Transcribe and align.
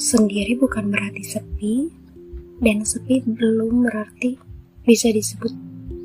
Sendiri 0.00 0.56
bukan 0.56 0.88
berarti 0.88 1.20
sepi, 1.20 1.92
dan 2.56 2.88
sepi 2.88 3.20
belum 3.20 3.84
berarti 3.84 4.40
bisa 4.80 5.12
disebut 5.12 5.52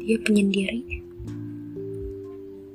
dia 0.04 0.20
penyendiri. 0.20 1.00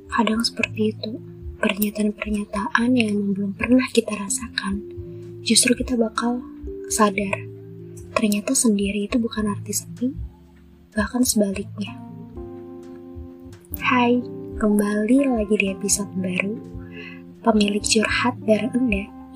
Kadang 0.09 0.41
seperti 0.41 0.97
itu, 0.97 1.21
pernyataan-pernyataan 1.61 2.97
yang 2.97 3.37
belum 3.37 3.53
pernah 3.53 3.85
kita 3.93 4.17
rasakan, 4.17 4.81
justru 5.45 5.77
kita 5.77 6.01
bakal 6.01 6.41
sadar. 6.89 7.37
Ternyata 8.17 8.57
sendiri 8.57 9.05
itu 9.05 9.21
bukan 9.21 9.45
arti 9.53 9.77
sepi, 9.77 10.17
bahkan 10.97 11.21
sebaliknya. 11.21 12.01
Hai, 13.77 14.25
kembali 14.57 15.37
lagi 15.37 15.53
di 15.53 15.69
episode 15.69 16.09
baru. 16.17 16.57
Pemilik 17.45 17.85
curhat 17.85 18.41
bareng 18.41 18.89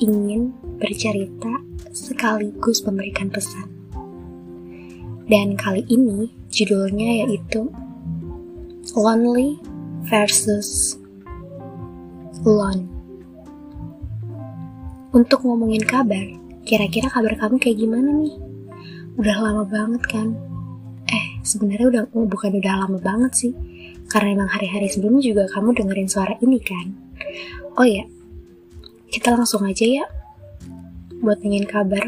ingin 0.04 0.52
bercerita 0.76 1.64
sekaligus 1.96 2.84
memberikan 2.84 3.32
pesan. 3.32 3.72
Dan 5.24 5.56
kali 5.56 5.80
ini 5.88 6.28
judulnya 6.52 7.24
yaitu 7.24 7.72
Lonely 8.92 9.56
versus 10.04 11.00
Lone. 12.44 12.84
Untuk 15.16 15.46
ngomongin 15.46 15.80
kabar, 15.88 16.28
kira-kira 16.68 17.08
kabar 17.08 17.32
kamu 17.41 17.56
kayak 17.56 17.80
gimana 17.80 18.10
nih? 18.20 18.36
Udah 19.16 19.36
lama 19.41 19.64
banget 19.64 20.02
kan? 20.05 20.36
Eh, 21.08 21.41
sebenarnya 21.41 21.86
udah 21.88 22.02
oh, 22.12 22.28
bukan 22.28 22.60
udah 22.60 22.84
lama 22.84 22.98
banget 23.00 23.32
sih. 23.32 23.52
Karena 24.12 24.36
emang 24.36 24.50
hari-hari 24.52 24.92
sebelumnya 24.92 25.24
juga 25.24 25.44
kamu 25.48 25.72
dengerin 25.72 26.10
suara 26.10 26.36
ini 26.44 26.60
kan. 26.60 26.92
Oh 27.80 27.86
ya, 27.88 28.05
kita 29.14 29.30
langsung 29.30 29.62
aja 29.62 29.86
ya 29.86 30.06
buat 31.22 31.38
ingin 31.38 31.70
kabar. 31.70 32.02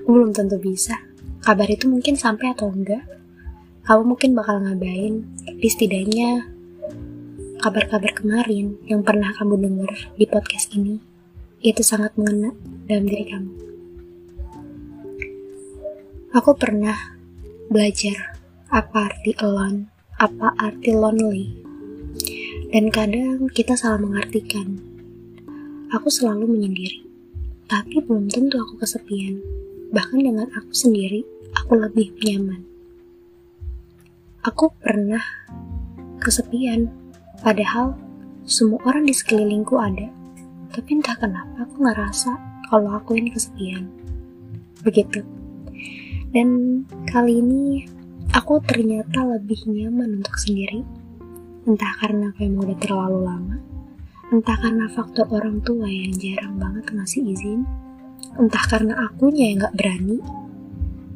Aku 0.00 0.08
belum 0.08 0.32
tentu 0.32 0.56
bisa. 0.56 0.96
Kabar 1.44 1.68
itu 1.68 1.84
mungkin 1.84 2.16
sampai 2.16 2.56
atau 2.56 2.72
enggak. 2.72 3.04
Kamu 3.84 4.16
mungkin 4.16 4.32
bakal 4.32 4.64
ngabain, 4.64 5.20
tapi 5.44 5.66
setidaknya 5.68 6.48
kabar-kabar 7.60 8.08
kemarin 8.16 8.80
yang 8.88 9.04
pernah 9.04 9.36
kamu 9.36 9.68
dengar 9.68 9.92
di 10.16 10.24
podcast 10.24 10.72
ini 10.72 10.96
itu 11.60 11.84
sangat 11.84 12.16
mengena 12.16 12.56
dalam 12.88 13.04
diri 13.04 13.26
kamu. 13.28 13.52
Aku 16.32 16.56
pernah 16.56 16.96
belajar 17.68 18.40
apa 18.72 19.12
arti 19.12 19.36
alone, 19.44 19.92
apa 20.16 20.56
arti 20.56 20.90
lonely. 20.96 21.44
Dan 22.72 22.88
kadang 22.88 23.52
kita 23.52 23.76
salah 23.76 24.00
mengartikan. 24.00 24.91
Aku 25.92 26.08
selalu 26.08 26.48
menyendiri 26.48 27.12
tapi 27.72 28.04
belum 28.04 28.28
tentu 28.28 28.60
aku 28.60 28.84
kesepian. 28.84 29.40
Bahkan 29.96 30.20
dengan 30.20 30.44
aku 30.52 30.76
sendiri, 30.76 31.24
aku 31.56 31.80
lebih 31.80 32.12
nyaman. 32.20 32.60
Aku 34.44 34.76
pernah 34.76 35.24
kesepian, 36.20 36.92
padahal 37.40 37.96
semua 38.44 38.76
orang 38.84 39.08
di 39.08 39.16
sekelilingku 39.16 39.72
ada. 39.80 40.12
Tapi 40.68 41.00
entah 41.00 41.16
kenapa 41.16 41.64
aku 41.64 41.80
ngerasa 41.80 42.32
kalau 42.68 42.92
aku 42.92 43.16
ini 43.16 43.32
kesepian. 43.32 43.88
Begitu. 44.84 45.24
Dan 46.28 46.48
kali 47.08 47.40
ini 47.40 47.88
aku 48.36 48.60
ternyata 48.68 49.24
lebih 49.24 49.64
nyaman 49.64 50.20
untuk 50.20 50.36
sendiri. 50.36 50.84
Entah 51.64 51.96
karena 52.04 52.28
aku 52.36 52.44
emang 52.44 52.68
udah 52.68 52.78
terlalu 52.84 53.18
lama, 53.24 53.56
Entah 54.32 54.56
karena 54.56 54.88
faktor 54.88 55.28
orang 55.28 55.60
tua 55.60 55.84
yang 55.84 56.16
jarang 56.16 56.56
banget 56.56 56.88
ngasih 56.88 57.20
izin, 57.36 57.68
entah 58.40 58.64
karena 58.64 58.96
akunya 59.04 59.52
yang 59.52 59.68
gak 59.68 59.76
berani, 59.76 60.24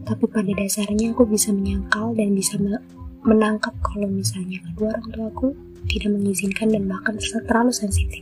tapi 0.05 0.29
pada 0.29 0.53
dasarnya 0.53 1.17
aku 1.17 1.25
bisa 1.25 1.49
menyangkal 1.49 2.13
dan 2.13 2.37
bisa 2.37 2.61
menangkap 3.25 3.73
kalau 3.81 4.05
misalnya 4.05 4.61
kedua 4.69 4.93
orang 4.93 5.09
tua 5.17 5.27
aku 5.33 5.49
tidak 5.89 6.13
mengizinkan 6.13 6.69
dan 6.69 6.85
bahkan 6.85 7.17
terlalu 7.17 7.73
sensitif. 7.73 8.21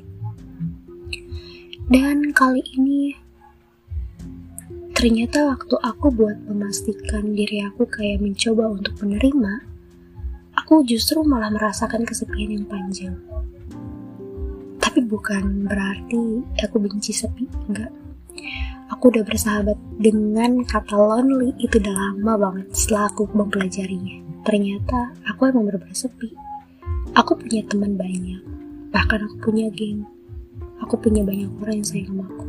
Dan 1.90 2.30
kali 2.30 2.62
ini 2.78 3.18
ternyata 4.94 5.50
waktu 5.50 5.74
aku 5.74 6.06
buat 6.14 6.38
memastikan 6.46 7.34
diri 7.34 7.66
aku 7.66 7.82
kayak 7.90 8.22
mencoba 8.22 8.78
untuk 8.78 8.94
menerima, 9.02 9.58
aku 10.54 10.86
justru 10.86 11.18
malah 11.26 11.50
merasakan 11.50 12.06
kesepian 12.06 12.62
yang 12.62 12.66
panjang 12.70 13.18
tapi 14.94 15.10
bukan 15.10 15.66
berarti 15.66 16.46
aku 16.62 16.78
benci 16.78 17.10
sepi 17.10 17.50
enggak. 17.66 17.90
Aku 18.94 19.10
udah 19.10 19.26
bersahabat 19.26 19.74
dengan 19.98 20.62
kata 20.62 20.94
lonely 20.94 21.50
itu 21.58 21.82
udah 21.82 21.90
lama 21.90 22.38
banget 22.38 22.70
setelah 22.70 23.10
aku 23.10 23.26
mempelajarinya. 23.34 24.22
Ternyata 24.46 25.18
aku 25.26 25.50
emang 25.50 25.66
bener-bener 25.66 25.98
sepi. 25.98 26.30
Aku 27.18 27.34
punya 27.34 27.66
teman 27.66 27.98
banyak 27.98 28.38
bahkan 28.94 29.26
aku 29.26 29.50
punya 29.50 29.66
geng. 29.74 30.06
Aku 30.78 30.94
punya 30.94 31.26
banyak 31.26 31.50
orang 31.58 31.82
yang 31.82 31.88
sayang 31.90 32.14
sama 32.14 32.30
aku. 32.30 32.46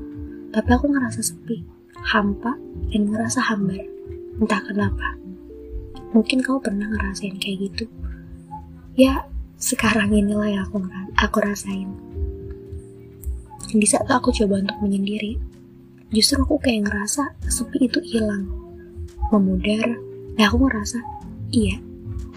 Tapi 0.53 0.69
aku 0.69 0.85
ngerasa 0.85 1.21
sepi 1.25 1.57
hampa 2.13 2.53
dan 2.93 3.01
ngerasa 3.09 3.41
hambar. 3.41 3.81
Entah 4.37 4.61
kenapa. 4.61 5.17
Mungkin 6.13 6.45
kau 6.45 6.61
pernah 6.61 6.93
ngerasain 6.93 7.41
kayak 7.41 7.73
gitu. 7.73 7.89
Ya 8.93 9.25
sekarang 9.57 10.13
inilah 10.13 10.45
yang 10.45 10.61
aku 10.69 10.85
aku 11.17 11.41
rasain 11.41 12.04
di 13.75 13.87
saat 13.87 14.07
aku 14.07 14.31
coba 14.31 14.63
untuk 14.63 14.77
menyendiri, 14.79 15.35
justru 16.13 16.39
aku 16.39 16.55
kayak 16.61 16.87
ngerasa 16.87 17.35
sepi 17.43 17.91
itu 17.91 17.99
hilang. 18.03 18.47
Memudar, 19.33 19.99
dan 20.37 20.43
aku 20.47 20.69
ngerasa, 20.69 20.99
iya, 21.51 21.81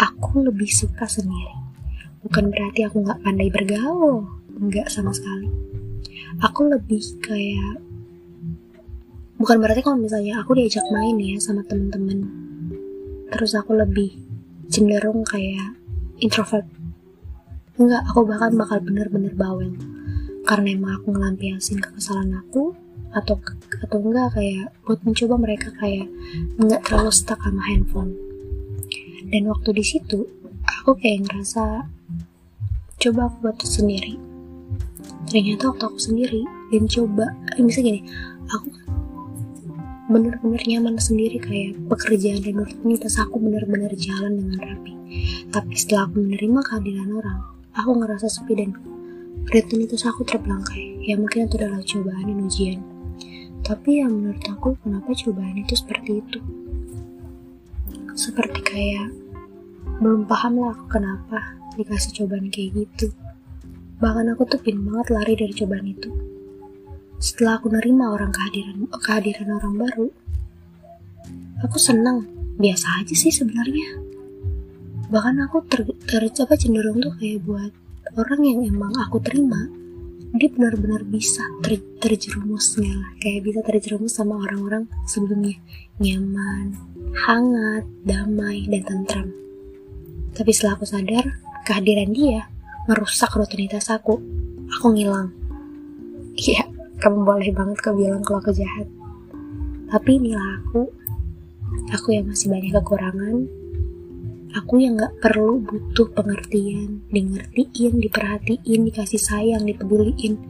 aku 0.00 0.42
lebih 0.42 0.66
suka 0.66 1.06
sendiri. 1.06 1.54
Bukan 2.24 2.50
berarti 2.50 2.82
aku 2.88 3.04
nggak 3.04 3.22
pandai 3.22 3.48
bergaul, 3.52 4.26
nggak 4.58 4.90
sama 4.90 5.14
sekali. 5.14 5.46
Aku 6.42 6.66
lebih 6.66 7.02
kayak, 7.22 7.78
bukan 9.38 9.56
berarti 9.62 9.80
kalau 9.84 10.00
misalnya 10.00 10.42
aku 10.42 10.58
diajak 10.58 10.82
main 10.90 11.14
ya 11.20 11.38
sama 11.38 11.62
temen-temen, 11.62 12.18
terus 13.30 13.54
aku 13.54 13.78
lebih 13.78 14.16
cenderung 14.66 15.22
kayak 15.22 15.76
introvert. 16.18 16.66
Enggak, 17.78 18.02
aku 18.10 18.26
bahkan 18.26 18.58
bakal 18.58 18.82
bener-bener 18.82 19.30
bawel 19.38 19.70
karena 20.48 20.72
emang 20.72 20.96
aku 20.96 21.12
ngelampiasin 21.12 21.76
kekesalan 21.84 22.40
aku 22.40 22.72
atau 23.12 23.36
atau 23.84 23.98
enggak 24.00 24.32
kayak 24.32 24.72
buat 24.88 25.00
mencoba 25.04 25.36
mereka 25.36 25.68
kayak 25.76 26.08
enggak 26.56 26.80
terlalu 26.88 27.12
stuck 27.12 27.36
sama 27.44 27.60
handphone. 27.68 28.16
Dan 29.28 29.44
waktu 29.52 29.76
di 29.76 29.84
situ 29.84 30.24
aku 30.64 30.96
kayak 30.96 31.28
ngerasa 31.28 31.84
coba 32.96 33.20
aku 33.28 33.36
buat 33.44 33.60
sendiri. 33.60 34.16
Ternyata 35.28 35.68
waktu 35.68 35.84
aku 35.84 36.00
sendiri 36.00 36.40
dan 36.72 36.88
coba 36.88 37.28
eh, 37.52 37.60
bisa 37.60 37.84
gini 37.84 38.00
aku 38.48 38.72
bener-bener 40.08 40.64
nyaman 40.64 40.96
sendiri 40.96 41.36
kayak 41.36 41.76
pekerjaan 41.92 42.40
dan 42.40 42.64
rutinitas 42.64 43.20
aku 43.20 43.36
bener-bener 43.36 43.92
jalan 44.00 44.40
dengan 44.40 44.64
rapi. 44.64 44.96
Tapi 45.52 45.72
setelah 45.76 46.08
aku 46.08 46.24
menerima 46.24 46.60
kehadiran 46.64 47.12
orang 47.20 47.40
aku 47.76 47.90
ngerasa 48.00 48.26
sepi 48.32 48.52
dan 48.56 48.72
rutinitas 49.48 50.04
aku 50.04 50.28
terbelangkai 50.28 51.00
ya 51.08 51.16
mungkin 51.16 51.48
itu 51.48 51.56
adalah 51.56 51.80
cobaan 51.80 52.24
dan 52.28 52.38
ujian. 52.44 52.80
Tapi 53.64 54.04
ya 54.04 54.06
menurut 54.08 54.44
aku 54.44 54.76
kenapa 54.84 55.08
cobaan 55.16 55.56
itu 55.56 55.72
seperti 55.72 56.20
itu? 56.20 56.38
Seperti 58.12 58.60
kayak 58.60 59.08
belum 60.04 60.28
paham 60.28 60.60
lah 60.60 60.76
aku 60.76 61.00
kenapa 61.00 61.56
dikasih 61.80 62.12
cobaan 62.22 62.52
kayak 62.52 62.76
gitu. 62.76 63.08
Bahkan 63.98 64.36
aku 64.36 64.44
tuh 64.46 64.60
pin 64.60 64.78
banget 64.84 65.16
lari 65.16 65.32
dari 65.32 65.54
cobaan 65.56 65.88
itu. 65.88 66.10
Setelah 67.18 67.58
aku 67.58 67.72
nerima 67.72 68.12
orang 68.12 68.30
kehadiran 68.30 68.84
kehadiran 69.00 69.48
orang 69.56 69.74
baru 69.80 70.06
aku 71.64 71.80
senang. 71.80 72.28
Biasa 72.58 73.00
aja 73.00 73.14
sih 73.14 73.30
sebenarnya. 73.30 74.02
Bahkan 75.08 75.34
aku 75.46 75.62
ter, 75.70 75.86
ter 76.04 76.22
cenderung 76.58 76.98
tuh 76.98 77.14
kayak 77.16 77.46
buat 77.46 77.72
orang 78.16 78.40
yang 78.46 78.58
emang 78.64 78.94
aku 78.96 79.20
terima 79.20 79.68
dia 80.36 80.52
benar-benar 80.52 81.08
bisa 81.08 81.40
ter 81.64 81.80
terjerumusnya. 81.98 82.92
Lah 82.92 83.12
kayak 83.18 83.48
bisa 83.48 83.60
terjerumus 83.64 84.12
sama 84.16 84.36
orang-orang 84.36 84.84
sebelumnya. 85.08 85.56
Nyaman 85.98 86.76
hangat 87.26 87.84
damai 88.04 88.68
dan 88.68 88.82
tentram. 88.84 89.28
Tapi 90.36 90.50
setelah 90.52 90.76
aku 90.78 90.86
sadar 90.86 91.24
kehadiran 91.64 92.12
dia 92.12 92.46
merusak 92.86 93.32
rutinitas 93.34 93.88
aku. 93.88 94.20
Aku 94.78 94.92
ngilang. 94.92 95.32
Iya 96.38 96.68
kamu 96.98 97.24
boleh 97.24 97.50
banget 97.54 97.78
kau 97.80 97.96
bilang 97.96 98.20
kalau 98.20 98.44
aku 98.44 98.52
jahat. 98.52 98.86
Tapi 99.88 100.10
inilah 100.20 100.60
aku. 100.60 100.92
Aku 101.88 102.12
yang 102.12 102.28
masih 102.28 102.52
banyak 102.52 102.72
kekurangan 102.72 103.57
Aku 104.56 104.80
yang 104.80 104.96
gak 104.96 105.20
perlu 105.20 105.60
butuh 105.60 106.08
pengertian, 106.16 107.04
di 107.12 107.20
ngertiin, 107.20 108.00
diperhatiin, 108.00 108.80
dikasih 108.88 109.20
sayang, 109.20 109.68
dipeduliin. 109.68 110.40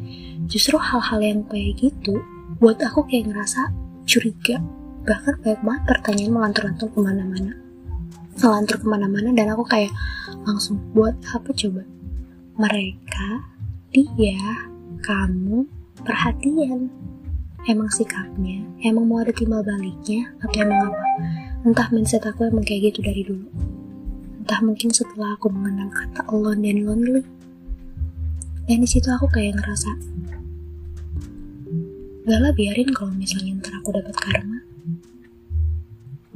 Justru 0.47 0.79
hal-hal 0.79 1.19
yang 1.19 1.41
kayak 1.51 1.83
gitu 1.83 2.23
buat 2.63 2.79
aku 2.79 3.11
kayak 3.11 3.35
ngerasa 3.35 3.75
curiga. 4.07 4.63
Bahkan 5.03 5.43
banyak 5.43 5.63
banget 5.67 5.83
pertanyaan 5.91 6.31
melantur-lantur 6.31 6.89
ke 6.95 6.99
mana-mana. 7.03 7.53
Ngelantur 8.39 8.77
ke 8.79 8.87
mana-mana 8.87 9.29
dan 9.35 9.51
aku 9.51 9.67
kayak 9.67 9.91
langsung 10.47 10.79
buat 10.95 11.19
apa 11.35 11.51
coba? 11.51 11.83
Mereka 12.55 13.29
dia 13.91 14.39
kamu 15.03 15.67
perhatian. 16.07 16.87
Emang 17.67 17.91
sikapnya 17.91 18.63
emang 18.87 19.11
mau 19.11 19.19
ada 19.19 19.35
timbal 19.35 19.67
baliknya 19.67 20.31
atau 20.39 20.63
emang 20.63 20.95
apa? 20.95 21.05
Entah 21.67 21.91
mindset 21.91 22.23
aku 22.23 22.47
emang 22.47 22.63
kayak 22.63 22.95
gitu 22.95 23.03
dari 23.03 23.27
dulu 23.27 23.78
entah 24.49 24.65
mungkin 24.65 24.89
setelah 24.89 25.37
aku 25.37 25.53
mengenal 25.53 25.93
kata 25.93 26.25
alone 26.33 26.65
dan 26.65 26.89
lonely 26.89 27.21
dan 28.65 28.81
di 28.81 28.89
situ 28.89 29.05
aku 29.13 29.29
kayak 29.29 29.61
ngerasa 29.61 29.93
gak 32.25 32.41
lah 32.41 32.53
biarin 32.57 32.89
kalau 32.97 33.13
misalnya 33.13 33.61
ntar 33.61 33.77
aku 33.81 33.93
dapat 33.93 34.13
karma. 34.17 34.61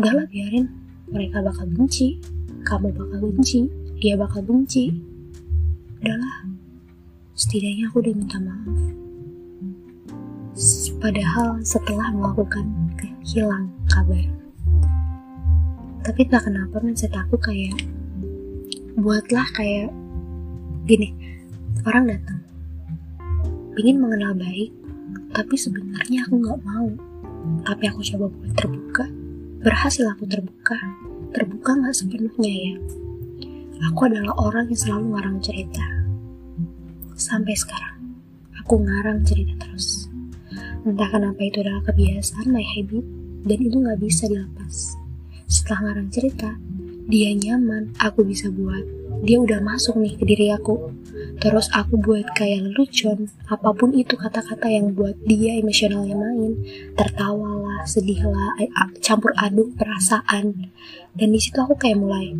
Gak 0.00 0.12
lah 0.16 0.24
biarin. 0.24 0.72
Mereka 1.12 1.44
bakal 1.44 1.68
benci. 1.68 2.16
Kamu 2.64 2.96
bakal 2.96 3.28
benci. 3.28 3.68
Dia 4.00 4.16
bakal 4.16 4.40
benci. 4.40 4.88
Udahlah 6.00 6.48
setidaknya 7.36 7.92
aku 7.92 8.00
udah 8.00 8.12
minta 8.16 8.40
maaf. 8.40 8.76
Padahal 10.96 11.60
setelah 11.60 12.08
melakukan 12.12 12.64
hilang 13.24 13.68
kabar. 13.92 14.24
Tapi 16.08 16.20
tak 16.28 16.48
kenapa 16.48 16.80
mindset 16.80 17.12
aku 17.12 17.36
kayak 17.36 17.76
buatlah 18.98 19.46
kayak 19.56 19.88
gini 20.84 21.14
orang 21.88 22.12
datang 22.12 22.40
ingin 23.80 23.96
mengenal 24.02 24.36
baik 24.36 24.82
tapi 25.32 25.56
sebenarnya 25.56 26.28
aku 26.28 26.34
nggak 26.44 26.60
mau. 26.64 26.88
Tapi 27.64 27.84
aku 27.88 28.00
coba 28.14 28.26
buat 28.30 28.52
terbuka 28.54 29.04
berhasil 29.62 30.04
aku 30.10 30.28
terbuka 30.28 30.76
terbuka 31.32 31.70
nggak 31.72 31.94
sepenuhnya 31.96 32.52
ya. 32.52 32.76
Aku 33.90 34.06
adalah 34.06 34.36
orang 34.38 34.70
yang 34.70 34.78
selalu 34.78 35.16
ngarang 35.16 35.38
cerita. 35.42 35.82
Sampai 37.18 37.56
sekarang 37.58 38.20
aku 38.62 38.78
ngarang 38.84 39.24
cerita 39.26 39.56
terus. 39.58 40.06
Entah 40.86 41.08
kenapa 41.10 41.40
itu 41.42 41.64
adalah 41.64 41.82
kebiasaan 41.88 42.52
my 42.52 42.62
habit 42.62 43.04
dan 43.48 43.58
itu 43.58 43.76
nggak 43.80 43.98
bisa 43.98 44.28
dilepas. 44.28 44.94
Setelah 45.48 45.90
ngarang 45.90 46.08
cerita 46.12 46.54
dia 47.06 47.34
nyaman, 47.34 47.94
aku 47.98 48.22
bisa 48.22 48.46
buat. 48.52 48.84
Dia 49.22 49.38
udah 49.38 49.62
masuk 49.62 49.98
nih 49.98 50.14
ke 50.18 50.24
diri 50.26 50.46
aku. 50.50 50.90
Terus 51.38 51.70
aku 51.74 51.98
buat 51.98 52.26
kayak 52.34 52.70
lelucon, 52.70 53.30
apa 53.46 53.70
pun 53.74 53.94
itu 53.94 54.14
kata-kata 54.18 54.66
yang 54.70 54.94
buat 54.94 55.14
dia 55.26 55.58
emosionalnya 55.58 56.14
main. 56.14 56.58
Tertawa 56.94 57.62
lah, 57.62 57.82
sedih 57.86 58.26
lah, 58.26 58.58
campur 59.02 59.34
aduk 59.38 59.74
perasaan. 59.78 60.70
Dan 61.14 61.28
di 61.30 61.40
situ 61.42 61.58
aku 61.58 61.78
kayak 61.78 61.98
mulai, 61.98 62.34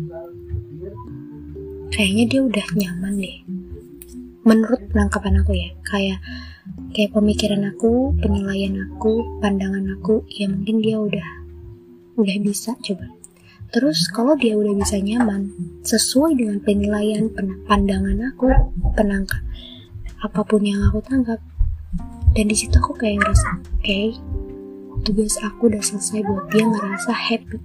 kayaknya 1.91 2.23
dia 2.27 2.41
udah 2.43 2.67
nyaman 2.75 3.13
deh. 3.19 3.37
Menurut 4.43 4.91
penangkapan 4.91 5.39
aku 5.39 5.55
ya, 5.55 5.71
kayak 5.87 6.19
kayak 6.91 7.15
pemikiran 7.15 7.63
aku, 7.71 8.11
penilaian 8.19 8.75
aku, 8.91 9.39
pandangan 9.39 9.87
aku, 9.95 10.27
ya 10.27 10.51
mungkin 10.51 10.83
dia 10.83 10.99
udah 10.99 11.27
udah 12.13 12.37
bisa 12.45 12.77
coba 12.77 13.22
Terus 13.73 14.05
kalau 14.13 14.37
dia 14.37 14.53
udah 14.53 14.77
bisa 14.77 15.01
nyaman, 15.01 15.49
sesuai 15.81 16.37
dengan 16.37 16.61
penilaian 16.61 17.25
pandangan 17.65 18.29
aku, 18.29 18.53
penangkap 18.93 19.41
apa 20.21 20.45
pun 20.45 20.61
yang 20.61 20.85
aku 20.85 21.01
tangkap, 21.01 21.41
dan 22.37 22.45
di 22.45 22.53
situ 22.53 22.77
aku 22.77 22.93
kayak 22.93 23.25
ngerasa, 23.25 23.49
oke, 23.57 23.81
okay, 23.81 24.13
tugas 25.01 25.41
aku 25.41 25.73
udah 25.73 25.81
selesai 25.81 26.21
buat 26.21 26.53
dia 26.53 26.69
ngerasa 26.69 27.11
happy. 27.17 27.57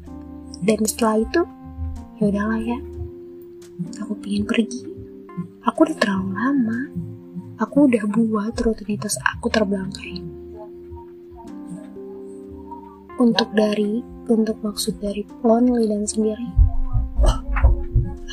Dan 0.65 0.81
setelah 0.89 1.21
itu, 1.21 1.41
ya 2.19 2.25
udahlah 2.33 2.61
ya, 2.65 2.79
aku 4.01 4.17
pingin 4.25 4.49
pergi. 4.49 4.89
Aku 5.69 5.85
udah 5.85 5.97
terlalu 6.01 6.33
lama, 6.33 6.81
aku 7.61 7.85
udah 7.85 8.03
buat 8.09 8.57
rutinitas 8.57 9.21
aku 9.29 9.53
terbelangkai. 9.53 10.25
Untuk 13.21 13.53
dari 13.53 14.18
untuk 14.31 14.61
maksud 14.61 15.01
dari 15.01 15.25
lonely 15.41 15.89
dan 15.89 16.05
sendiri. 16.05 16.49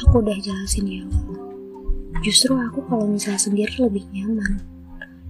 Aku 0.06 0.20
udah 0.20 0.36
jelasin 0.44 0.86
ya 0.86 1.04
Justru 2.26 2.58
aku 2.58 2.82
kalau 2.90 3.06
misalnya 3.06 3.38
sendiri 3.38 3.86
lebih 3.86 4.02
nyaman. 4.10 4.58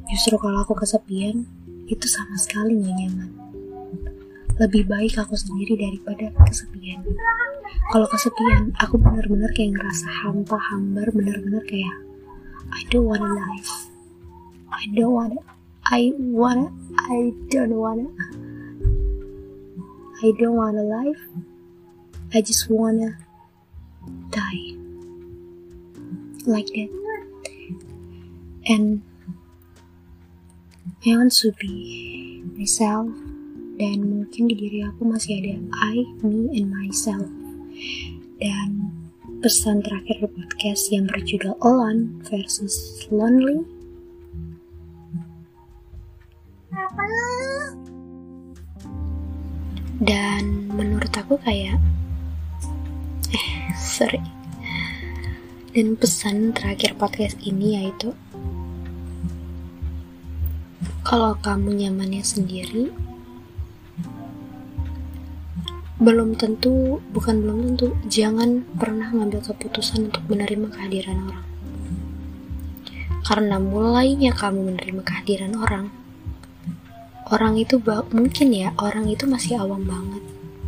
Justru 0.08 0.40
kalau 0.40 0.64
aku 0.64 0.80
kesepian, 0.80 1.44
itu 1.92 2.08
sama 2.08 2.40
sekali 2.40 2.80
gak 2.80 2.96
nyaman. 2.96 3.30
Lebih 4.56 4.88
baik 4.88 5.20
aku 5.20 5.36
sendiri 5.36 5.76
daripada 5.76 6.32
kesepian. 6.48 7.04
Kalau 7.92 8.08
kesepian, 8.08 8.72
aku 8.80 8.96
bener-bener 8.96 9.52
kayak 9.52 9.76
ngerasa 9.76 10.08
hampa, 10.08 10.56
hambar, 10.72 11.12
bener-bener 11.12 11.60
kayak 11.68 11.96
I 12.72 12.88
don't 12.88 13.12
wanna 13.12 13.28
live. 13.28 13.70
I 14.72 14.88
don't 14.96 15.12
wanna, 15.12 15.40
I 15.84 16.16
wanna, 16.16 16.72
I 17.12 17.36
don't 17.52 17.76
wanna. 17.76 18.08
I 20.24 20.32
don't 20.40 20.56
wanna 20.56 20.84
live. 20.84 21.20
I 22.34 22.42
just 22.42 22.70
wanna 22.70 23.18
die. 24.32 24.76
Like 26.46 26.68
that. 26.68 26.92
And 28.68 29.02
I 31.06 31.18
want 31.18 31.34
to 31.44 31.52
be 31.60 32.42
myself 32.56 33.12
dan 33.76 34.00
mungkin 34.08 34.48
di 34.48 34.56
diri 34.56 34.80
aku 34.88 35.04
masih 35.04 35.44
ada 35.44 35.60
I, 35.92 36.08
me, 36.24 36.56
and 36.56 36.72
myself. 36.72 37.28
Dan 38.40 38.96
pesan 39.44 39.84
terakhir 39.84 40.32
podcast 40.32 40.90
yang 40.96 41.12
berjudul 41.12 41.60
Alone 41.60 42.24
versus 42.26 43.06
Lonely 43.12 43.68
dan 50.00 50.68
menurut 50.76 51.12
aku 51.16 51.40
kayak 51.40 51.80
eh 53.32 53.48
sorry. 53.80 54.20
Dan 55.76 56.00
pesan 56.00 56.56
terakhir 56.56 56.96
podcast 56.96 57.36
ini 57.44 57.76
yaitu 57.76 58.16
kalau 61.04 61.36
kamu 61.40 61.84
nyamannya 61.84 62.24
sendiri 62.24 62.96
belum 66.00 66.36
tentu 66.40 67.00
bukan 67.12 67.44
belum 67.44 67.58
tentu 67.72 67.96
jangan 68.08 68.68
pernah 68.76 69.12
ngambil 69.12 69.44
keputusan 69.52 70.12
untuk 70.12 70.24
menerima 70.28 70.68
kehadiran 70.72 71.20
orang. 71.28 71.48
Karena 73.24 73.58
mulainya 73.60 74.32
kamu 74.32 74.76
menerima 74.76 75.02
kehadiran 75.04 75.56
orang 75.60 76.05
orang 77.34 77.58
itu 77.58 77.82
mungkin 78.14 78.54
ya 78.54 78.70
orang 78.78 79.10
itu 79.10 79.26
masih 79.26 79.58
awam 79.58 79.82
banget 79.90 80.22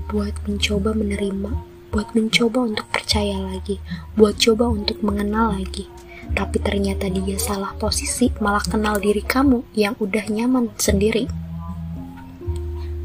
buat 0.09 0.33
mencoba 0.49 0.97
menerima 0.97 1.51
buat 1.93 2.09
mencoba 2.17 2.65
untuk 2.73 2.87
percaya 2.89 3.37
lagi 3.37 3.77
buat 4.17 4.35
coba 4.41 4.69
untuk 4.69 4.99
mengenal 5.05 5.55
lagi. 5.55 5.87
Tapi 6.27 6.59
ternyata 6.59 7.07
dia 7.07 7.39
salah 7.39 7.71
posisi 7.79 8.27
malah 8.43 8.61
kenal 8.61 8.99
diri 8.99 9.23
kamu 9.23 9.63
yang 9.71 9.95
udah 9.95 10.27
nyaman 10.27 10.67
sendiri. 10.75 11.23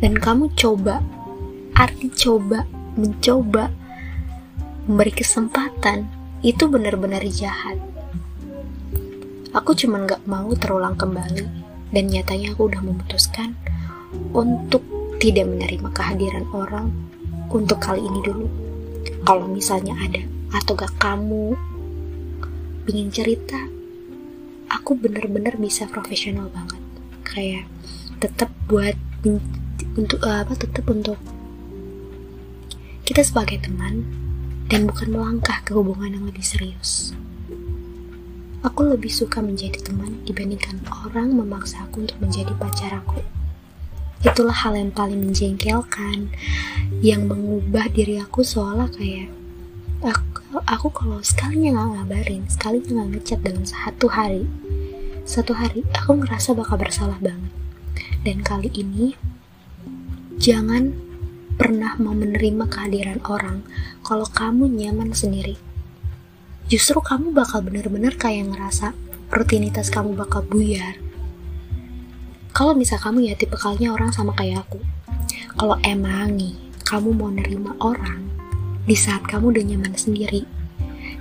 Dan 0.03 0.19
kamu 0.19 0.51
coba 0.59 0.99
arti 1.79 2.11
coba 2.11 2.67
mencoba 2.99 3.71
memberi 4.91 5.15
kesempatan 5.15 6.11
itu 6.43 6.67
benar-benar 6.67 7.23
jahat. 7.31 7.79
Aku 9.55 9.79
cuman 9.79 10.11
gak 10.11 10.27
mau 10.27 10.51
terulang 10.59 10.99
kembali 10.99 11.62
dan 11.93 12.09
nyatanya 12.09 12.57
aku 12.57 12.73
udah 12.73 12.81
memutuskan 12.81 13.55
untuk 14.33 14.83
tidak 15.21 15.47
menerima 15.47 15.89
kehadiran 15.93 16.49
orang 16.51 16.91
untuk 17.53 17.79
kali 17.79 18.03
ini 18.03 18.21
dulu. 18.25 18.49
Kalau 19.23 19.47
misalnya 19.47 19.95
ada 20.01 20.25
atau 20.57 20.73
gak 20.75 20.99
kamu 20.99 21.55
ingin 22.91 23.09
cerita, 23.15 23.61
aku 24.73 24.99
bener-bener 24.99 25.55
bisa 25.61 25.87
profesional 25.87 26.51
banget. 26.51 26.81
Kayak 27.23 27.65
tetap 28.19 28.51
buat 28.67 28.97
untuk 29.95 30.25
apa 30.25 30.57
tetap 30.57 30.89
untuk 30.89 31.21
kita 33.07 33.23
sebagai 33.23 33.61
teman 33.61 34.03
dan 34.73 34.89
bukan 34.89 35.13
melangkah 35.13 35.61
ke 35.63 35.77
hubungan 35.77 36.17
yang 36.17 36.25
lebih 36.25 36.43
serius. 36.43 37.13
Aku 38.63 38.87
lebih 38.87 39.11
suka 39.11 39.43
menjadi 39.43 39.83
teman 39.83 40.23
dibandingkan 40.23 40.79
orang 41.03 41.35
memaksa 41.35 41.83
aku 41.83 42.07
untuk 42.07 42.19
menjadi 42.23 42.55
pacar 42.55 42.95
aku. 42.95 43.19
Itulah 44.23 44.55
hal 44.55 44.79
yang 44.79 44.95
paling 44.95 45.19
menjengkelkan, 45.19 46.31
yang 47.03 47.27
mengubah 47.27 47.91
diri 47.91 48.23
aku 48.23 48.47
seolah 48.47 48.87
kayak 48.95 49.35
aku, 49.99 50.63
aku 50.63 50.89
kalau 50.95 51.19
sekalinya 51.27 51.75
nggak 51.75 51.91
ngabarin, 51.99 52.43
sekalinya 52.47 53.03
nggak 53.03 53.11
ngechat 53.19 53.41
dalam 53.43 53.67
satu 53.67 54.07
hari, 54.07 54.47
satu 55.27 55.59
hari 55.59 55.83
aku 55.91 56.23
ngerasa 56.23 56.55
bakal 56.55 56.79
bersalah 56.79 57.19
banget. 57.19 57.51
dan 58.23 58.39
kali 58.47 58.71
ini 58.79 59.19
jangan 60.39 60.95
pernah 61.59 61.99
mau 61.99 62.15
menerima 62.15 62.71
kehadiran 62.71 63.19
orang 63.27 63.67
kalau 64.07 64.27
kamu 64.31 64.71
nyaman 64.71 65.11
sendiri. 65.11 65.59
Justru 66.73 67.05
kamu 67.05 67.37
bakal 67.37 67.61
bener-bener 67.61 68.17
kayak 68.17 68.49
ngerasa 68.49 68.97
rutinitas 69.29 69.93
kamu 69.93 70.17
bakal 70.17 70.41
buyar. 70.41 70.97
Kalau 72.57 72.73
misal 72.73 72.97
kamu 72.97 73.29
ya 73.29 73.37
tipe 73.37 73.61
kalinya 73.61 73.93
orang 73.93 74.09
sama 74.09 74.33
kayak 74.33 74.65
aku. 74.65 74.81
Kalau 75.61 75.77
emang 75.85 76.33
nih 76.33 76.57
kamu 76.89 77.13
mau 77.13 77.29
nerima 77.29 77.77
orang 77.77 78.25
di 78.89 78.97
saat 78.97 79.21
kamu 79.29 79.53
udah 79.53 79.65
nyaman 79.69 79.93
sendiri 79.93 80.49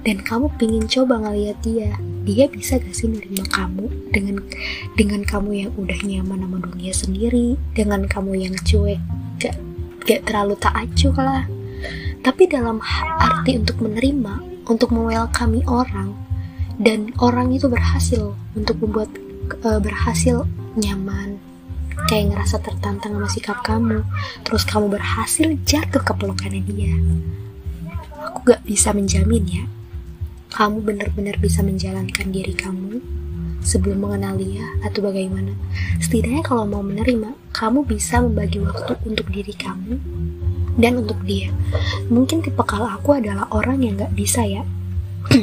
dan 0.08 0.24
kamu 0.24 0.48
pingin 0.56 0.88
coba 0.88 1.20
ngeliat 1.20 1.60
dia 1.60 2.00
dia 2.24 2.48
bisa 2.48 2.80
gak 2.82 2.96
sih 2.96 3.12
nerima 3.12 3.44
kamu 3.52 3.92
dengan 4.10 4.40
dengan 4.96 5.22
kamu 5.22 5.68
yang 5.68 5.72
udah 5.78 6.00
nyaman 6.02 6.48
sama 6.48 6.58
dunia 6.64 6.94
sendiri 6.96 7.48
dengan 7.76 8.08
kamu 8.08 8.50
yang 8.50 8.56
cuek 8.66 8.98
gak 9.38 9.56
gak 10.08 10.26
terlalu 10.26 10.58
tak 10.58 10.74
acuh 10.74 11.16
lah 11.20 11.46
tapi 12.26 12.50
dalam 12.50 12.82
arti 13.22 13.62
untuk 13.62 13.78
menerima 13.78 14.51
untuk 14.68 14.94
mewelcome 14.94 15.64
orang 15.66 16.14
dan 16.82 17.14
orang 17.22 17.54
itu 17.54 17.70
berhasil 17.70 18.34
untuk 18.58 18.78
membuat 18.82 19.10
uh, 19.66 19.80
berhasil 19.82 20.46
nyaman. 20.78 21.38
Kayak 22.10 22.34
ngerasa 22.36 22.60
tertantang 22.66 23.16
sama 23.16 23.30
sikap 23.30 23.58
kamu 23.62 24.02
terus 24.44 24.66
kamu 24.66 24.98
berhasil 24.98 25.48
jatuh 25.64 26.02
ke 26.02 26.14
pelukannya 26.18 26.62
dia. 26.66 26.92
Aku 28.32 28.42
gak 28.46 28.66
bisa 28.66 28.92
menjamin 28.92 29.46
ya 29.46 29.64
kamu 30.52 30.84
benar-benar 30.84 31.40
bisa 31.40 31.64
menjalankan 31.64 32.28
diri 32.28 32.52
kamu 32.52 33.00
sebelum 33.64 34.04
mengenal 34.04 34.36
dia 34.36 34.68
atau 34.84 35.00
bagaimana. 35.00 35.56
Setidaknya 36.04 36.44
kalau 36.44 36.68
mau 36.68 36.84
menerima, 36.84 37.32
kamu 37.56 37.88
bisa 37.88 38.20
membagi 38.20 38.60
waktu 38.60 39.00
untuk 39.08 39.32
diri 39.32 39.56
kamu 39.56 39.96
dan 40.78 41.04
untuk 41.04 41.20
dia. 41.24 41.52
Mungkin 42.08 42.44
tipe 42.44 42.62
kalau 42.64 42.88
aku 42.88 43.18
adalah 43.18 43.48
orang 43.52 43.84
yang 43.84 44.00
gak 44.00 44.14
bisa 44.16 44.44
ya. 44.46 44.64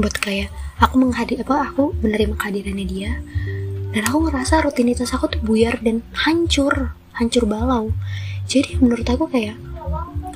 Buat 0.00 0.16
kayak 0.20 0.52
aku 0.80 0.94
menghadir 1.00 1.40
apa 1.44 1.72
aku 1.72 1.96
menerima 2.00 2.36
kehadirannya 2.36 2.86
dia. 2.86 3.10
Dan 3.92 4.02
aku 4.04 4.28
ngerasa 4.28 4.60
rutinitas 4.60 5.16
aku 5.16 5.32
tuh 5.32 5.40
buyar 5.40 5.80
dan 5.80 6.04
hancur 6.12 6.92
hancur 7.16 7.48
balau. 7.48 7.92
Jadi 8.44 8.76
menurut 8.78 9.08
aku 9.08 9.26
kayak 9.28 9.56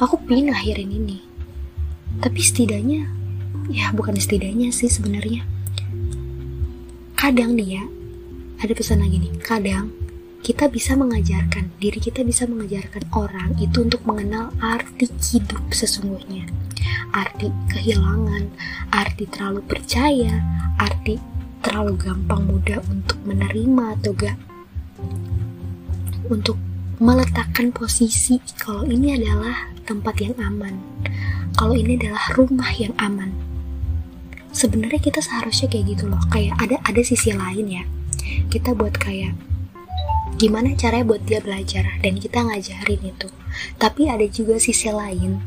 aku 0.00 0.17
pingin 0.25 0.53
akhirin 0.53 0.89
ini. 0.89 1.21
Tapi 2.21 2.41
setidaknya 2.41 3.07
ya 3.71 3.93
bukan 3.93 4.17
setidaknya 4.17 4.73
sih 4.73 4.89
sebenarnya. 4.89 5.45
Kadang 7.15 7.53
nih 7.53 7.81
ya 7.81 7.85
ada 8.61 8.73
pesan 8.77 9.00
lagi 9.00 9.17
nih 9.17 9.33
kadang 9.41 9.89
kita 10.40 10.73
bisa 10.73 10.97
mengajarkan 10.97 11.68
diri 11.76 12.00
kita 12.00 12.25
bisa 12.25 12.49
mengajarkan 12.49 13.04
orang 13.12 13.52
itu 13.61 13.85
untuk 13.85 14.00
mengenal 14.09 14.49
arti 14.64 15.12
hidup 15.20 15.61
sesungguhnya. 15.68 16.49
Arti 17.12 17.52
kehilangan 17.68 18.49
arti 18.88 19.28
terlalu 19.28 19.61
percaya 19.68 20.40
arti 20.80 21.20
terlalu 21.61 22.00
gampang 22.00 22.49
mudah 22.49 22.80
untuk 22.88 23.20
menerima 23.28 24.00
atau 24.00 24.16
gak 24.16 24.38
untuk 26.32 26.56
meletakkan 26.97 27.68
posisi 27.68 28.40
kalau 28.56 28.88
ini 28.88 29.20
adalah 29.20 29.68
tempat 29.85 30.25
yang 30.25 30.37
aman. 30.40 30.80
Kalau 31.52 31.76
ini 31.76 32.00
adalah 32.00 32.32
rumah 32.32 32.73
yang 32.80 32.97
aman. 32.97 33.28
Sebenarnya 34.56 35.04
kita 35.04 35.20
seharusnya 35.20 35.68
kayak 35.68 35.85
gitu 35.97 36.04
loh 36.09 36.23
kayak 36.32 36.56
ada 36.56 36.80
ada 36.80 37.00
sisi 37.04 37.37
lain 37.37 37.68
ya. 37.68 37.85
Kita 38.49 38.73
buat 38.73 38.97
kayak 38.97 39.50
gimana 40.37 40.77
caranya 40.79 41.07
buat 41.07 41.23
dia 41.27 41.41
belajar 41.43 41.99
dan 42.05 42.15
kita 42.21 42.45
ngajarin 42.45 43.03
itu. 43.03 43.29
Tapi 43.81 44.07
ada 44.07 44.27
juga 44.31 44.61
sisi 44.61 44.93
lain 44.93 45.41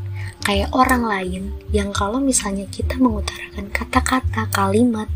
kayak 0.43 0.75
orang 0.75 1.07
lain 1.07 1.43
yang 1.71 1.95
kalau 1.95 2.19
misalnya 2.19 2.67
kita 2.67 2.99
mengutarakan 2.99 3.71
kata-kata 3.71 4.51
kalimat 4.51 5.07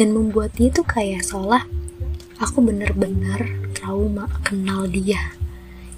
dan 0.00 0.16
membuat 0.16 0.56
dia 0.56 0.72
tuh 0.72 0.88
kayak 0.88 1.20
seolah 1.20 1.68
aku 2.40 2.64
bener-bener 2.64 3.68
trauma 3.76 4.24
kenal 4.40 4.88
dia. 4.88 5.36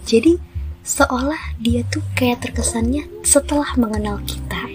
Jadi 0.03 0.35
seolah 0.83 1.55
dia 1.63 1.87
tuh 1.87 2.03
kayak 2.19 2.43
terkesannya 2.43 3.07
setelah 3.23 3.71
mengenal 3.79 4.19
kita 4.27 4.67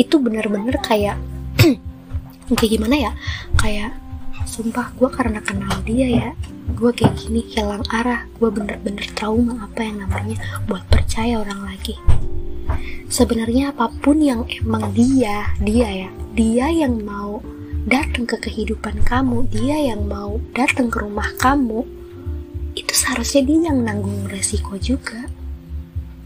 itu 0.00 0.16
bener-bener 0.16 0.80
kayak 0.80 1.20
kayak 2.56 2.70
gimana 2.80 2.96
ya? 2.96 3.12
Kayak 3.60 3.92
sumpah 4.48 4.92
gue 4.96 5.08
karena 5.08 5.40
kenal 5.40 5.74
dia 5.84 6.08
ya 6.08 6.30
gue 6.76 6.90
kayak 6.94 7.18
gini 7.18 7.44
hilang 7.50 7.84
arah. 7.90 8.24
Gue 8.38 8.48
bener-bener 8.48 9.04
trauma 9.12 9.68
apa 9.68 9.84
yang 9.84 10.06
namanya 10.06 10.38
buat 10.64 10.84
percaya 10.88 11.40
orang 11.42 11.66
lagi. 11.66 11.98
Sebenarnya 13.10 13.74
apa 13.74 13.90
pun 14.00 14.22
yang 14.22 14.46
emang 14.48 14.94
dia 14.94 15.50
dia 15.58 16.06
ya 16.06 16.08
dia 16.32 16.66
yang 16.70 17.02
mau 17.02 17.42
datang 17.88 18.28
ke 18.28 18.36
kehidupan 18.38 19.02
kamu 19.08 19.48
dia 19.50 19.92
yang 19.92 20.04
mau 20.04 20.36
datang 20.52 20.92
ke 20.92 21.00
rumah 21.00 21.26
kamu 21.40 21.82
itu 22.76 22.92
seharusnya 22.92 23.42
dia 23.42 23.72
yang 23.72 23.82
nanggung 23.82 24.28
resiko 24.28 24.76
juga 24.76 25.26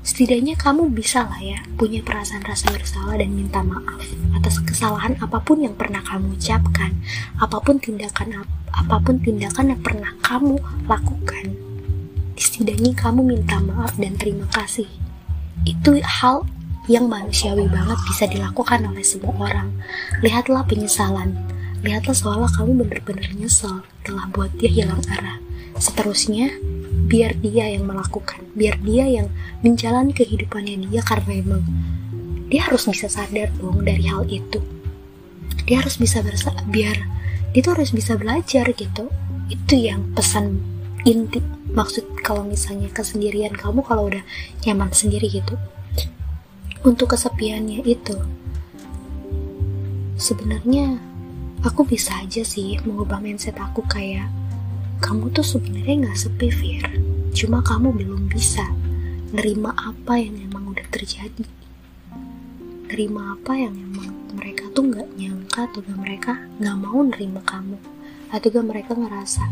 setidaknya 0.05 0.55
kamu 0.61 0.93
bisa 0.93 1.25
lah 1.25 1.41
ya 1.41 1.59
punya 1.81 2.05
perasaan 2.05 2.45
rasa 2.45 2.69
bersalah 2.71 3.17
dan 3.17 3.33
minta 3.33 3.65
maaf 3.65 4.05
atas 4.45 4.61
kesalahan 4.61 5.17
apa 5.25 5.41
pun 5.41 5.65
yang 5.65 5.73
pernah 5.73 6.05
kamu 6.05 6.37
ucapkan, 6.37 6.93
apa 7.41 7.57
pun 7.65 7.81
tindakan 7.81 8.45
ap 8.45 8.49
apa 8.77 9.01
pun 9.01 9.17
tindakan 9.17 9.73
yang 9.73 9.81
pernah 9.81 10.13
kamu 10.21 10.61
lakukan. 10.85 11.57
Setidaknya 12.37 12.93
kamu 12.93 13.25
minta 13.25 13.57
maaf 13.65 13.97
dan 13.97 14.21
terima 14.21 14.45
kasih. 14.53 14.85
Itu 15.65 15.97
hal 16.05 16.45
yang 16.93 17.09
manusiawi 17.09 17.65
banget 17.73 17.97
bisa 18.05 18.29
dilakukan 18.29 18.85
oleh 18.85 19.01
semua 19.01 19.33
orang. 19.49 19.73
Lihatlah 20.21 20.69
penyesalan. 20.69 21.33
Lihatlah 21.81 22.13
seolah 22.13 22.51
kamu 22.53 22.85
benar-benar 22.85 23.33
nyesel 23.33 23.81
telah 24.05 24.29
buat 24.29 24.53
dia 24.61 24.69
hilang 24.69 25.01
arah. 25.09 25.41
Seterusnya, 25.81 26.53
biar 27.05 27.37
dia 27.37 27.69
yang 27.69 27.85
melakukan 27.85 28.41
biar 28.57 28.81
dia 28.81 29.05
yang 29.05 29.29
menjalani 29.61 30.17
kehidupannya 30.17 30.89
dia 30.89 31.05
karena 31.05 31.33
emang 31.37 31.63
dia 32.49 32.65
harus 32.65 32.87
bisa 32.87 33.09
sadar 33.11 33.51
dong 33.59 33.83
dari 33.83 34.05
hal 34.07 34.25
itu. 34.29 34.61
Dia 35.65 35.81
harus 35.81 35.97
bisa 35.97 36.21
bersa 36.21 36.53
biar 36.69 36.97
dia 37.51 37.61
tuh 37.65 37.75
harus 37.81 37.91
bisa 37.91 38.15
belajar 38.15 38.69
gitu. 38.73 39.11
Itu 39.49 39.75
yang 39.75 40.13
pesan 40.15 40.61
inti. 41.03 41.41
Maksud 41.75 42.23
kalau 42.23 42.47
misalnya 42.47 42.87
kesendirian 42.95 43.53
kamu 43.57 43.83
kalau 43.83 44.07
udah 44.07 44.23
nyaman 44.63 44.93
sendiri 44.95 45.27
gitu. 45.27 45.59
Untuk 46.85 47.17
kesepiannya 47.17 47.81
itu 47.83 48.15
sebenarnya 50.21 51.01
aku 51.67 51.83
bisa 51.83 52.15
aja 52.23 52.45
sih 52.47 52.79
mengubah 52.85 53.19
mindset 53.19 53.57
aku 53.59 53.83
kayak 53.89 54.29
kamu 55.03 55.31
tuh 55.35 55.47
sebenarnya 55.47 56.07
nggak 56.07 56.19
sepi 56.19 56.49
Fir. 56.51 56.85
Cuma 57.35 57.63
kamu 57.63 57.95
belum 57.95 58.31
bisa 58.31 58.63
nerima 59.35 59.75
apa 59.75 60.19
yang 60.19 60.39
emang 60.39 60.71
udah 60.71 60.87
terjadi. 60.91 61.47
Nerima 62.91 63.35
apa 63.35 63.59
yang 63.59 63.75
emang 63.75 64.15
mereka 64.35 64.71
tuh 64.71 64.87
nggak 64.87 65.09
nyangka 65.19 65.67
atau 65.71 65.81
gak 65.83 65.99
mereka 65.99 66.33
nggak 66.63 66.77
mau 66.79 66.99
nerima 67.03 67.41
kamu. 67.43 67.79
Atau 68.35 68.51
gak 68.51 68.67
mereka 68.67 68.93
ngerasa 68.99 69.47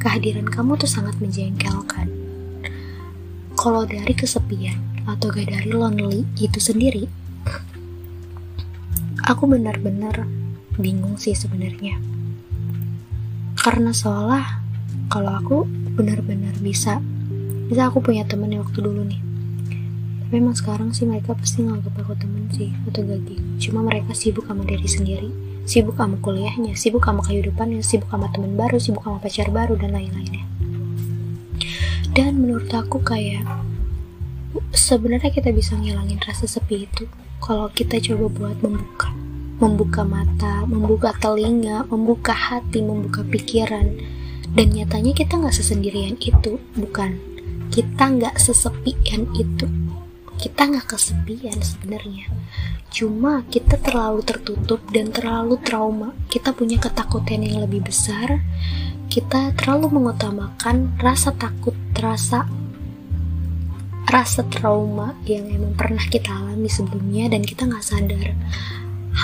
kehadiran 0.00 0.48
kamu 0.48 0.76
tuh 0.80 0.88
sangat 0.88 1.16
menjengkelkan. 1.20 2.08
Kalau 3.54 3.84
dari 3.88 4.12
kesepian 4.12 4.80
atau 5.04 5.28
gak 5.32 5.48
dari 5.48 5.70
lonely 5.72 6.24
itu 6.40 6.60
sendiri 6.60 7.24
aku 9.24 9.48
benar-benar 9.48 10.28
bingung 10.76 11.16
sih 11.16 11.32
sebenarnya. 11.32 11.96
Karena 13.56 13.96
seolah 13.96 14.63
kalau 15.14 15.30
aku 15.38 15.56
benar-benar 15.94 16.58
bisa. 16.58 16.98
Bisa 17.70 17.86
aku 17.86 18.02
punya 18.02 18.26
temen 18.26 18.50
yang 18.50 18.66
waktu 18.66 18.82
dulu 18.82 19.06
nih. 19.06 19.22
Tapi 20.26 20.42
emang 20.42 20.58
sekarang 20.58 20.90
sih 20.90 21.06
mereka 21.06 21.38
pasti 21.38 21.62
nganggap 21.62 21.94
aku 21.94 22.18
temen 22.18 22.50
sih 22.50 22.74
atau 22.90 23.06
gagi 23.06 23.38
cuma 23.62 23.86
mereka 23.86 24.10
sibuk 24.18 24.50
sama 24.50 24.66
diri 24.66 24.82
sendiri 24.82 25.30
sibuk 25.62 25.94
sama 25.94 26.18
kuliahnya 26.18 26.74
sibuk 26.74 27.06
sama 27.06 27.22
kehidupannya 27.22 27.86
sibuk 27.86 28.10
sama 28.10 28.26
temen 28.34 28.58
baru 28.58 28.82
sibuk 28.82 29.06
sama 29.06 29.22
pacar 29.22 29.54
baru 29.54 29.78
dan 29.78 29.94
lain-lainnya. 29.94 30.42
Dan 32.10 32.42
menurut 32.42 32.66
aku 32.74 32.98
kayak 32.98 33.46
sebenarnya 34.74 35.30
kita 35.30 35.54
bisa 35.54 35.78
ngilangin 35.78 36.18
rasa 36.18 36.50
sepi 36.50 36.90
itu 36.90 37.06
kalau 37.38 37.70
kita 37.70 38.02
coba 38.02 38.26
buat 38.30 38.58
membuka. 38.58 39.14
Membuka 39.62 40.02
mata, 40.02 40.66
membuka 40.66 41.14
telinga, 41.22 41.86
membuka 41.86 42.34
hati, 42.34 42.82
membuka 42.82 43.22
pikiran, 43.22 43.86
dan 44.54 44.70
nyatanya 44.70 45.10
kita 45.18 45.34
nggak 45.34 45.50
sesendirian 45.50 46.14
itu 46.22 46.62
bukan? 46.78 47.18
Kita 47.74 48.06
nggak 48.06 48.38
sesepian 48.38 49.26
itu. 49.34 49.66
Kita 50.38 50.70
nggak 50.70 50.94
kesepian 50.94 51.58
sebenarnya. 51.58 52.30
Cuma 52.94 53.42
kita 53.50 53.74
terlalu 53.82 54.22
tertutup 54.22 54.78
dan 54.94 55.10
terlalu 55.10 55.58
trauma. 55.58 56.14
Kita 56.30 56.54
punya 56.54 56.78
ketakutan 56.78 57.42
yang 57.42 57.66
lebih 57.66 57.82
besar. 57.82 58.46
Kita 59.10 59.50
terlalu 59.58 59.98
mengutamakan 59.98 61.02
rasa 61.02 61.34
takut, 61.34 61.74
rasa 61.98 62.46
rasa 64.06 64.46
trauma 64.46 65.18
yang 65.26 65.50
emang 65.50 65.74
pernah 65.74 66.06
kita 66.06 66.30
alami 66.30 66.70
sebelumnya 66.70 67.26
dan 67.34 67.42
kita 67.42 67.66
nggak 67.66 67.82
sadar. 67.82 68.38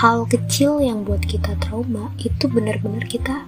Hal 0.03 0.27
kecil 0.27 0.83
yang 0.83 1.07
buat 1.07 1.23
kita 1.23 1.55
trauma 1.63 2.11
itu 2.19 2.51
benar-benar 2.51 3.07
kita 3.07 3.47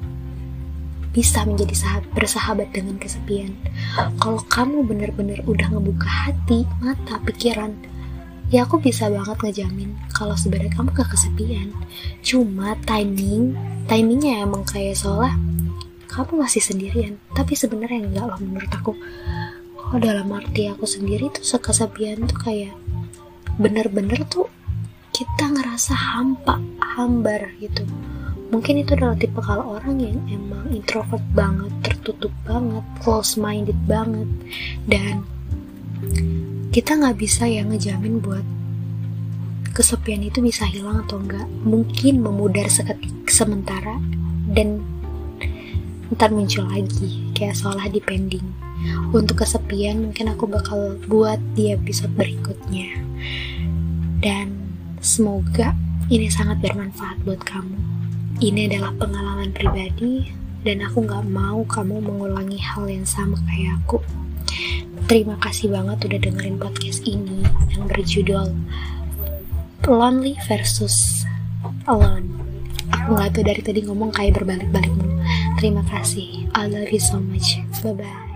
bisa 1.13 1.45
menjadi 1.45 1.77
sahabat, 1.77 2.09
bersahabat 2.17 2.67
dengan 2.73 2.97
kesepian. 2.97 3.53
Kalau 4.17 4.41
kamu 4.49 4.81
benar-benar 4.89 5.45
udah 5.45 5.69
ngebuka 5.69 6.09
hati, 6.09 6.65
mata, 6.81 7.21
pikiran, 7.21 7.77
ya 8.49 8.65
aku 8.65 8.81
bisa 8.81 9.13
banget 9.13 9.37
ngejamin 9.37 9.93
kalau 10.09 10.33
sebenarnya 10.33 10.73
kamu 10.73 10.89
gak 10.89 11.13
kesepian. 11.13 11.69
Cuma 12.25 12.73
timing, 12.89 13.53
timingnya 13.85 14.41
emang 14.41 14.65
kayak 14.65 14.97
seolah 14.97 15.37
kamu 16.09 16.45
masih 16.45 16.61
sendirian. 16.65 17.21
Tapi 17.37 17.53
sebenarnya 17.53 18.09
enggak 18.09 18.25
loh 18.33 18.39
menurut 18.41 18.71
aku. 18.73 18.93
Oh 19.93 19.99
dalam 20.01 20.33
arti 20.33 20.65
aku 20.65 20.89
sendiri 20.89 21.29
tuh 21.29 21.45
kesepian 21.61 22.25
tuh 22.25 22.41
kayak 22.41 22.73
bener-bener 23.61 24.25
tuh 24.25 24.49
kita 25.13 25.45
ngerasa 25.45 25.93
hampa, 25.93 26.57
hambar 26.97 27.53
gitu 27.61 27.85
mungkin 28.53 28.85
itu 28.85 28.93
adalah 28.93 29.17
tipe 29.17 29.41
kalau 29.41 29.81
orang 29.81 29.97
yang 29.97 30.21
emang 30.29 30.69
introvert 30.69 31.25
banget 31.33 31.73
tertutup 31.81 32.29
banget 32.45 32.85
close 33.01 33.33
minded 33.33 33.75
banget. 33.89 34.29
Dan 34.85 35.25
kita 36.69 36.93
nggak 36.93 37.17
bisa 37.17 37.49
ya 37.49 37.65
ngejamin 37.65 38.21
buat 38.21 38.45
kesepian 39.73 40.21
itu 40.21 40.37
bisa 40.45 40.69
hilang 40.69 41.01
atau 41.01 41.17
enggak 41.17 41.49
mungkin 41.65 42.21
memudar 42.21 42.69
seketik 42.69 43.25
sementara 43.25 43.97
dan 44.53 44.85
ntar 46.13 46.29
muncul 46.29 46.69
lagi 46.69 47.33
kayak 47.33 47.57
seolah 47.57 47.89
depending 47.89 48.45
untuk 49.09 49.41
kesepian 49.41 50.05
mungkin 50.05 50.29
aku 50.29 50.45
bakal 50.45 50.93
buat 51.09 51.41
di 51.57 51.73
episode 51.73 52.13
berikutnya. 52.13 53.01
Dan 54.21 54.53
semoga 55.01 55.73
ini 56.13 56.29
sangat 56.29 56.61
bermanfaat 56.61 57.17
buat 57.25 57.41
kamu 57.41 58.02
ini 58.39 58.71
adalah 58.71 58.95
pengalaman 58.97 59.51
pribadi 59.53 60.31
dan 60.63 60.81
aku 60.81 61.03
gak 61.05 61.27
mau 61.27 61.61
kamu 61.67 61.99
mengulangi 61.99 62.57
hal 62.57 62.87
yang 62.87 63.05
sama 63.05 63.37
kayak 63.51 63.77
aku. 63.83 63.99
Terima 65.05 65.35
kasih 65.43 65.69
banget 65.69 66.07
udah 66.07 66.19
dengerin 66.23 66.57
podcast 66.57 67.03
ini 67.03 67.43
yang 67.75 67.85
berjudul 67.91 68.55
Lonely 69.83 70.39
versus 70.47 71.27
Alone. 71.85 72.31
Aku 72.95 73.19
gak 73.19 73.35
tahu 73.35 73.43
dari 73.43 73.61
tadi 73.61 73.79
ngomong 73.83 74.15
kayak 74.15 74.39
berbalik-balik 74.39 74.95
Terima 75.63 75.83
kasih. 75.87 76.49
I 76.55 76.67
love 76.67 76.91
you 76.91 76.99
so 76.99 77.19
much. 77.19 77.59
Bye-bye. 77.79 78.32